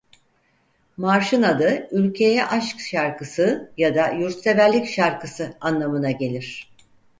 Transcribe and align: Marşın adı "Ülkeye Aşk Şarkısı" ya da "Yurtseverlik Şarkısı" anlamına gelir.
Marşın 0.97 1.41
adı 1.43 1.87
"Ülkeye 1.91 2.45
Aşk 2.45 2.79
Şarkısı" 2.79 3.71
ya 3.77 3.95
da 3.95 4.07
"Yurtseverlik 4.09 4.87
Şarkısı" 4.89 5.53
anlamına 5.61 6.11
gelir. 6.11 6.71